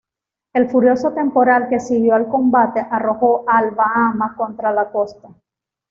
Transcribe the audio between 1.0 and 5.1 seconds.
temporal que siguió al combate arrojó al "Bahama" contra la